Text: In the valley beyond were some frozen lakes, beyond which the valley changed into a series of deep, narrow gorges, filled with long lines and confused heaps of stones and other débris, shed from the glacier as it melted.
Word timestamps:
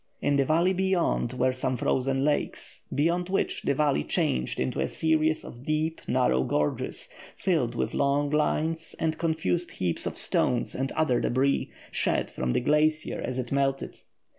In 0.19 0.35
the 0.37 0.45
valley 0.45 0.73
beyond 0.73 1.33
were 1.33 1.53
some 1.53 1.77
frozen 1.77 2.25
lakes, 2.25 2.81
beyond 2.91 3.29
which 3.29 3.61
the 3.61 3.75
valley 3.75 4.03
changed 4.03 4.59
into 4.59 4.79
a 4.79 4.87
series 4.87 5.43
of 5.45 5.63
deep, 5.63 6.01
narrow 6.07 6.41
gorges, 6.41 7.07
filled 7.35 7.75
with 7.75 7.93
long 7.93 8.31
lines 8.31 8.95
and 8.97 9.19
confused 9.19 9.73
heaps 9.73 10.07
of 10.07 10.17
stones 10.17 10.73
and 10.73 10.91
other 10.93 11.21
débris, 11.21 11.69
shed 11.91 12.31
from 12.31 12.53
the 12.53 12.61
glacier 12.61 13.21
as 13.23 13.37
it 13.37 13.51
melted. 13.51 13.99